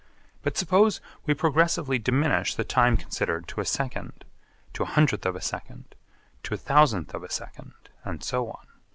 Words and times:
But 0.41 0.57
suppose 0.57 0.99
we 1.27 1.35
progressively 1.35 1.99
diminish 1.99 2.55
the 2.55 2.63
time 2.63 2.97
considered 2.97 3.47
to 3.49 3.61
a 3.61 3.65
second, 3.65 4.25
to 4.73 4.81
a 4.81 4.87
hundredth 4.87 5.27
of 5.27 5.35
a 5.35 5.41
second, 5.41 5.93
to 6.41 6.55
a 6.55 6.57
thousandth 6.57 7.13
of 7.13 7.21
a 7.21 7.29
second, 7.29 7.75
and 8.03 8.23
so 8.23 8.49
on. 8.49 8.65